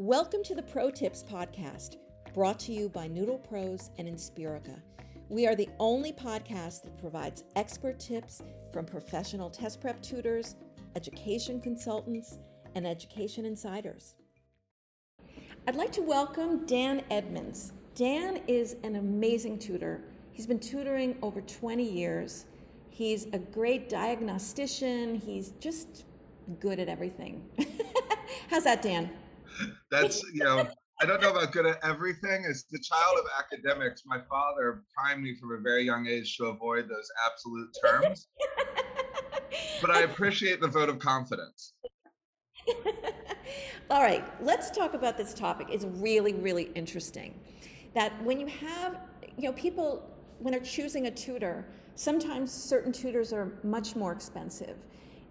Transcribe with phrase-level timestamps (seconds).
[0.00, 1.96] Welcome to the Pro Tips Podcast,
[2.32, 4.80] brought to you by Noodle Pros and Inspirica.
[5.28, 8.40] We are the only podcast that provides expert tips
[8.72, 10.54] from professional test prep tutors,
[10.94, 12.38] education consultants,
[12.76, 14.14] and education insiders.
[15.66, 17.72] I'd like to welcome Dan Edmonds.
[17.96, 20.00] Dan is an amazing tutor.
[20.30, 22.46] He's been tutoring over 20 years.
[22.88, 25.16] He's a great diagnostician.
[25.16, 26.04] He's just
[26.60, 27.44] good at everything.
[28.48, 29.10] How's that, Dan?
[29.90, 30.68] That's, you know,
[31.00, 32.44] I don't know about good at everything.
[32.48, 36.46] As the child of academics, my father primed me from a very young age to
[36.46, 38.26] avoid those absolute terms.
[39.80, 41.74] but I appreciate the vote of confidence.
[43.90, 45.68] All right, let's talk about this topic.
[45.70, 47.38] It's really, really interesting.
[47.94, 48.98] That when you have,
[49.36, 50.04] you know, people,
[50.40, 51.64] when they're choosing a tutor,
[51.94, 54.76] sometimes certain tutors are much more expensive.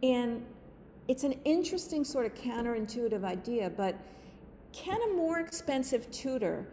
[0.02, 0.45] And
[1.08, 3.95] it's an interesting sort of counterintuitive idea, but
[4.77, 6.67] can a more expensive tutor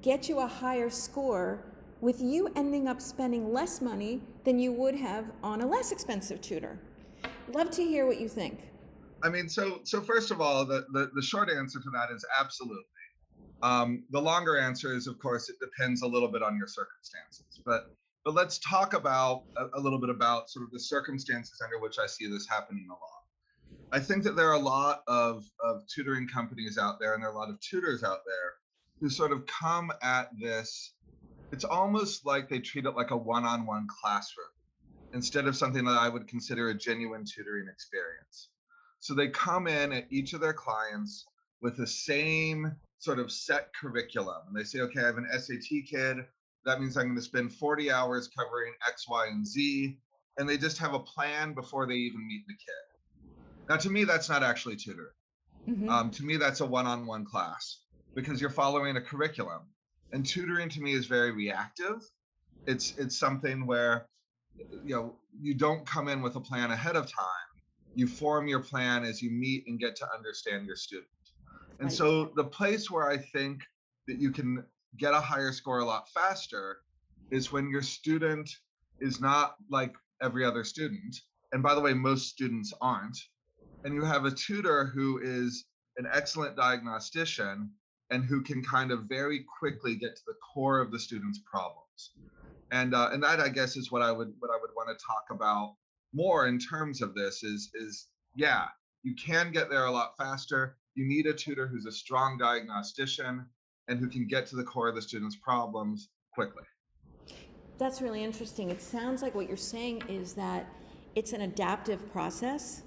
[0.00, 1.62] get you a higher score
[2.00, 6.40] with you ending up spending less money than you would have on a less expensive
[6.40, 6.78] tutor?
[7.52, 8.60] Love to hear what you think.
[9.22, 12.24] I mean, so so first of all, the the, the short answer to that is
[12.40, 12.84] absolutely.
[13.62, 17.60] Um, the longer answer is, of course, it depends a little bit on your circumstances.
[17.66, 17.94] But
[18.24, 21.98] but let's talk about a, a little bit about sort of the circumstances under which
[21.98, 23.19] I see this happening a lot.
[23.92, 27.30] I think that there are a lot of, of tutoring companies out there, and there
[27.30, 28.52] are a lot of tutors out there
[29.00, 30.94] who sort of come at this.
[31.50, 34.46] It's almost like they treat it like a one on one classroom
[35.12, 38.50] instead of something that I would consider a genuine tutoring experience.
[39.00, 41.26] So they come in at each of their clients
[41.60, 44.42] with the same sort of set curriculum.
[44.46, 46.18] And they say, okay, I have an SAT kid.
[46.64, 49.98] That means I'm going to spend 40 hours covering X, Y, and Z.
[50.38, 52.89] And they just have a plan before they even meet the kid.
[53.70, 55.14] Now, to me, that's not actually tutoring.
[55.68, 55.88] Mm-hmm.
[55.88, 57.78] Um, to me, that's a one-on-one class
[58.16, 59.60] because you're following a curriculum.
[60.12, 62.02] And tutoring to me is very reactive.
[62.66, 64.08] It's it's something where
[64.84, 67.48] you know you don't come in with a plan ahead of time.
[67.94, 71.06] You form your plan as you meet and get to understand your student.
[71.78, 71.92] And right.
[71.92, 73.60] so the place where I think
[74.08, 74.64] that you can
[74.96, 76.78] get a higher score a lot faster
[77.30, 78.50] is when your student
[78.98, 81.20] is not like every other student.
[81.52, 83.16] And by the way, most students aren't
[83.84, 85.64] and you have a tutor who is
[85.96, 87.70] an excellent diagnostician
[88.10, 92.12] and who can kind of very quickly get to the core of the student's problems.
[92.72, 95.04] And uh, and that i guess is what i would what i would want to
[95.04, 95.74] talk about
[96.12, 98.66] more in terms of this is is yeah
[99.02, 100.76] you can get there a lot faster.
[100.94, 103.46] You need a tutor who's a strong diagnostician
[103.88, 106.64] and who can get to the core of the student's problems quickly.
[107.78, 108.70] That's really interesting.
[108.70, 110.66] It sounds like what you're saying is that
[111.14, 112.82] it's an adaptive process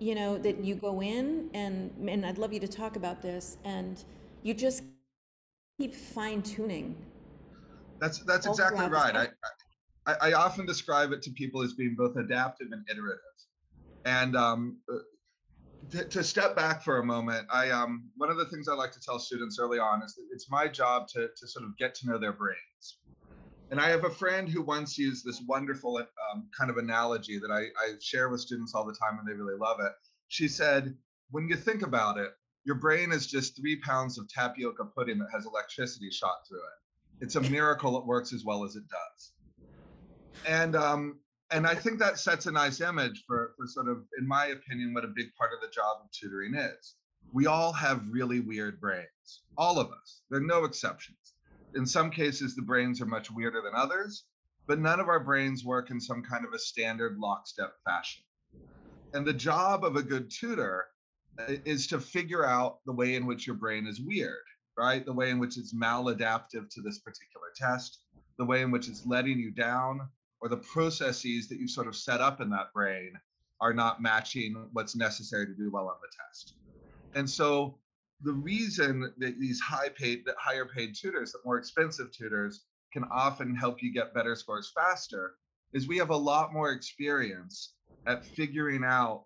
[0.00, 3.58] you know, that you go in and, and I'd love you to talk about this
[3.64, 4.02] and
[4.42, 4.82] you just
[5.78, 6.96] keep fine tuning.
[8.00, 9.14] That's, that's exactly right.
[9.14, 9.28] I,
[10.06, 13.20] I, I, often describe it to people as being both adaptive and iterative.
[14.06, 14.96] And um, uh,
[15.90, 18.92] to, to, step back for a moment, I um, one of the things I like
[18.92, 21.94] to tell students early on is that it's my job to, to sort of get
[21.96, 22.96] to know their brains.
[23.70, 27.52] And I have a friend who once used this wonderful um, kind of analogy that
[27.52, 29.92] I, I share with students all the time and they really love it.
[30.26, 30.96] She said,
[31.30, 32.30] when you think about it,
[32.64, 37.24] your brain is just three pounds of tapioca pudding that has electricity shot through it.
[37.24, 39.32] It's a miracle it works as well as it does.
[40.46, 41.20] And um,
[41.52, 44.94] and I think that sets a nice image for, for sort of, in my opinion,
[44.94, 46.94] what a big part of the job of tutoring is.
[47.32, 50.22] We all have really weird brains, all of us.
[50.30, 51.34] There are no exceptions
[51.74, 54.24] in some cases, the brains are much weirder than others,
[54.66, 58.22] but none of our brains work in some kind of a standard lockstep fashion.
[59.12, 60.86] And the job of a good tutor
[61.38, 64.44] uh, is to figure out the way in which your brain is weird,
[64.76, 65.04] right?
[65.04, 68.00] The way in which it's maladaptive to this particular test,
[68.38, 70.08] the way in which it's letting you down,
[70.40, 73.12] or the processes that you sort of set up in that brain
[73.60, 76.54] are not matching what's necessary to do well on the test.
[77.14, 77.78] And so
[78.22, 83.04] the reason that these high paid that higher paid tutors that more expensive tutors can
[83.10, 85.34] often help you get better scores faster
[85.72, 87.74] is we have a lot more experience
[88.06, 89.24] at figuring out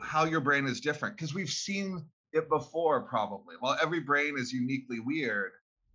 [0.00, 3.56] how your brain is different because we've seen it before probably.
[3.60, 5.52] While every brain is uniquely weird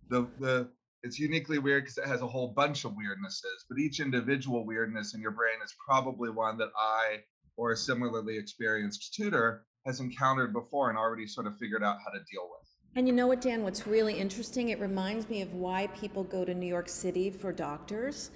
[0.08, 0.68] the the
[1.02, 5.14] it's uniquely weird because it has a whole bunch of weirdnesses but each individual weirdness
[5.14, 7.18] in your brain is probably one that i
[7.56, 12.10] or a similarly experienced tutor has encountered before and already sort of figured out how
[12.10, 12.68] to deal with.
[12.94, 13.62] And you know what, Dan?
[13.62, 17.50] What's really interesting, it reminds me of why people go to New York City for
[17.50, 18.30] doctors.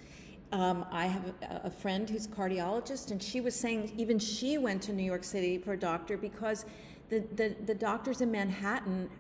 [0.53, 1.35] Um, I have
[1.65, 5.25] a, friend who's a cardiologist, and she was saying even she went to New York
[5.25, 6.65] City for a doctor because
[7.11, 9.11] the, the, the doctors in Manhattan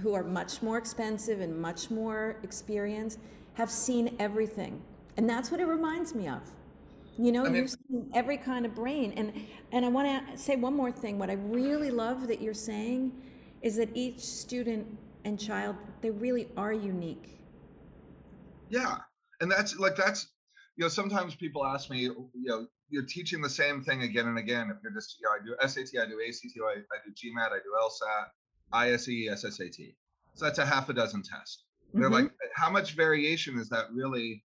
[0.00, 3.18] who are much more expensive and much more experienced
[3.54, 4.82] have seen everything.
[5.16, 6.42] And that's what it reminds me of.
[7.18, 9.12] You know, I mean, you've seen every kind of brain.
[9.16, 9.32] And
[9.70, 11.18] and I want to say one more thing.
[11.18, 13.12] What I really love that you're saying
[13.60, 14.86] is that each student
[15.24, 17.38] and child, they really are unique.
[18.70, 18.96] Yeah.
[19.40, 20.28] And that's like that's
[20.76, 24.38] you know, sometimes people ask me, you know, you're teaching the same thing again and
[24.38, 24.70] again.
[24.70, 27.52] If you're just, you know, I do SAT, I do ACT, I, I do GMAT,
[27.52, 28.26] I do LSAT,
[28.72, 29.94] ISEE, SSAT.
[30.34, 31.64] So that's a half a dozen tests.
[31.92, 32.14] They're mm-hmm.
[32.14, 34.42] like, how much variation is that really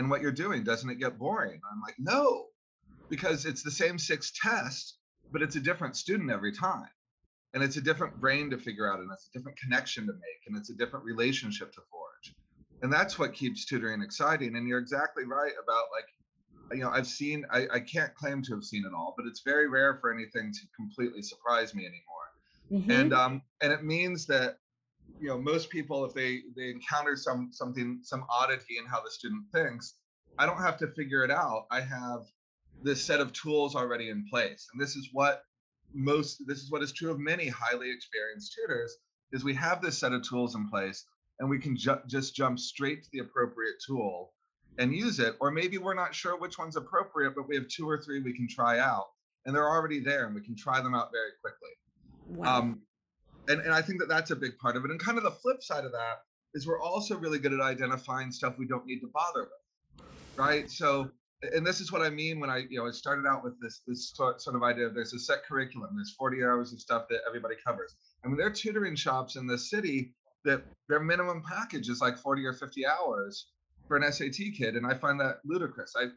[0.00, 0.64] in what you're doing?
[0.64, 1.60] Doesn't it get boring?
[1.70, 2.46] I'm like, no,
[3.08, 4.96] because it's the same six tests,
[5.30, 6.88] but it's a different student every time.
[7.52, 10.42] And it's a different brain to figure out, and it's a different connection to make,
[10.46, 12.34] and it's a different relationship to forge.
[12.82, 14.56] And that's what keeps tutoring exciting.
[14.56, 16.06] And you're exactly right about like
[16.72, 19.40] you know, I've seen, I, I can't claim to have seen it all, but it's
[19.40, 22.04] very rare for anything to completely surprise me anymore.
[22.70, 22.90] Mm-hmm.
[22.92, 24.58] And um, and it means that,
[25.20, 29.10] you know, most people, if they they encounter some something, some oddity in how the
[29.10, 29.94] student thinks,
[30.38, 31.66] I don't have to figure it out.
[31.70, 32.22] I have
[32.82, 35.42] this set of tools already in place, and this is what
[35.92, 38.96] most this is what is true of many highly experienced tutors
[39.32, 41.04] is we have this set of tools in place
[41.38, 44.32] and we can ju- just jump straight to the appropriate tool
[44.78, 45.36] and use it.
[45.40, 48.34] Or maybe we're not sure which one's appropriate, but we have two or three we
[48.34, 49.06] can try out
[49.46, 51.70] and they're already there and we can try them out very quickly.
[52.28, 52.58] Wow.
[52.58, 52.82] Um,
[53.50, 54.90] and, and I think that that's a big part of it.
[54.90, 56.22] And kind of the flip side of that
[56.54, 60.06] is we're also really good at identifying stuff we don't need to bother with.
[60.36, 60.70] Right.
[60.70, 61.10] So,
[61.42, 63.82] and this is what I mean when I, you know, I started out with this,
[63.86, 64.86] this sort of idea.
[64.86, 65.90] of There's a set curriculum.
[65.94, 67.94] There's 40 hours of stuff that everybody covers.
[68.24, 70.14] I mean, there are tutoring shops in the city
[70.44, 73.48] that their minimum package is like 40 or 50 hours
[73.88, 75.94] for an SAT kid, and I find that ludicrous.
[75.98, 76.08] I, I,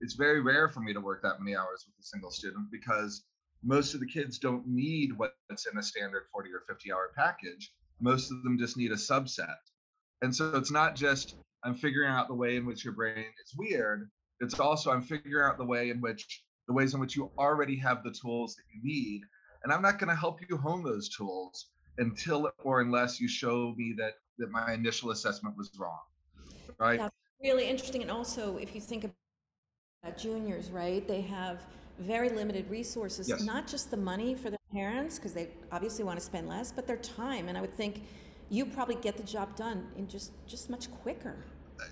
[0.00, 3.24] it's very rare for me to work that many hours with a single student because
[3.62, 7.72] most of the kids don't need what's in a standard 40 or 50 hour package.
[8.00, 9.56] Most of them just need a subset.
[10.22, 13.54] And so it's not just I'm figuring out the way in which your brain is
[13.56, 14.08] weird.
[14.40, 17.76] It's also I'm figuring out the way in which the ways in which you already
[17.76, 19.22] have the tools that you need.
[19.64, 21.66] And I'm not going to help you hone those tools
[21.98, 25.98] until or unless you show me that that my initial assessment was wrong.
[26.78, 27.00] Right.
[27.00, 28.02] That's really interesting.
[28.02, 29.10] And also, if you think
[30.04, 31.60] about juniors, right, they have
[32.00, 33.42] very limited resources, yes.
[33.42, 36.86] not just the money for their parents, because they obviously want to spend less, but
[36.86, 37.48] their time.
[37.48, 38.02] And I would think
[38.50, 41.44] you probably get the job done in just just much quicker.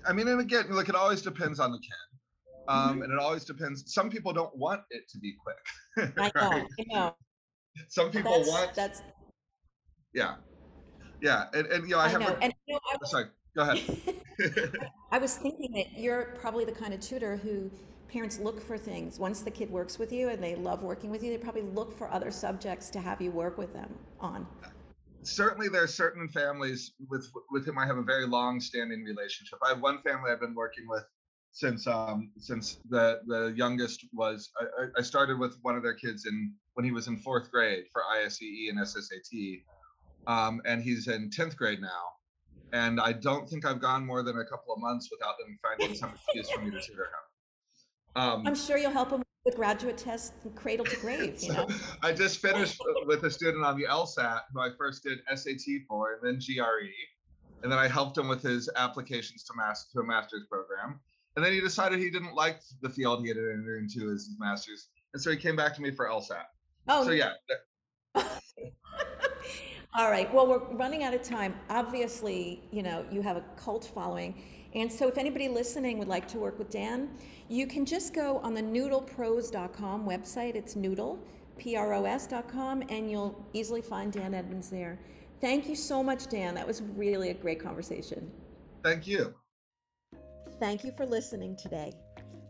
[0.08, 2.18] I mean, and again, look, it always depends on the kid.
[2.68, 3.02] Um, mm-hmm.
[3.02, 3.92] And it always depends.
[3.92, 6.12] Some people don't want it to be quick.
[6.16, 6.32] right?
[6.34, 6.66] I know.
[6.78, 7.16] I know.
[7.88, 8.74] Some people that's, want.
[8.74, 9.02] That's.
[10.14, 10.36] Yeah.
[11.22, 11.44] Yeah.
[11.54, 12.20] And, and you know, I, I have.
[12.20, 12.28] Know.
[12.28, 13.26] A, and, you know, I, sorry.
[13.54, 13.80] Go ahead.
[15.12, 17.70] I was thinking that you're probably the kind of tutor who
[18.08, 19.18] parents look for things.
[19.18, 21.96] Once the kid works with you and they love working with you, they probably look
[21.96, 24.46] for other subjects to have you work with them on.
[25.22, 29.58] Certainly, there are certain families with with whom I have a very long-standing relationship.
[29.64, 31.04] I have one family I've been working with
[31.52, 36.26] since um since the the youngest was I, I started with one of their kids
[36.26, 39.62] in when he was in fourth grade for ISEE and SSAT,
[40.28, 42.16] um, and he's in tenth grade now
[42.72, 45.96] and I don't think I've gone more than a couple of months without them finding
[45.96, 47.35] some excuse for me to tutor him.
[48.16, 51.36] Um, I'm sure you'll help him with the graduate test cradle to grave.
[51.40, 51.68] You know?
[52.02, 56.14] I just finished with a student on the LSAT who I first did SAT for,
[56.14, 56.88] and then GRE,
[57.62, 60.98] and then I helped him with his applications to master to a master's program.
[61.36, 64.88] And then he decided he didn't like the field he had entered into his master's,
[65.12, 66.44] and so he came back to me for LSAT.
[66.88, 67.32] Oh, so yeah.
[69.98, 70.32] All right.
[70.32, 71.54] Well, we're running out of time.
[71.70, 74.42] Obviously, you know, you have a cult following.
[74.76, 77.08] And so if anybody listening would like to work with Dan,
[77.48, 80.54] you can just go on the noodlepros.com website.
[80.54, 81.18] It's noodle,
[81.56, 84.98] P-R-O-S.com, and you'll easily find Dan Edmonds there.
[85.40, 86.54] Thank you so much, Dan.
[86.54, 88.30] That was really a great conversation.
[88.82, 89.34] Thank you.
[90.60, 91.94] Thank you for listening today.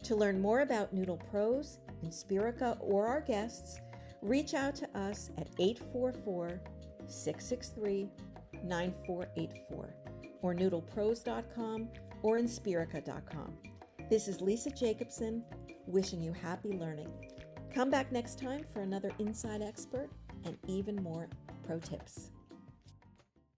[0.02, 3.80] To learn more about Noodle Pros, Inspirica, or our guests,
[4.20, 6.60] reach out to us at 844
[7.06, 8.08] 663
[8.64, 9.94] 9484
[10.42, 11.88] or noodlepros.com
[12.26, 13.52] or inspirica.com.
[14.10, 15.44] This is Lisa Jacobson
[15.86, 17.08] wishing you happy learning.
[17.72, 20.10] Come back next time for another Inside Expert
[20.44, 21.28] and even more
[21.64, 22.32] pro tips.